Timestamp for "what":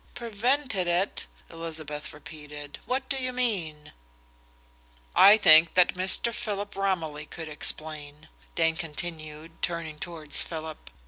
2.87-3.07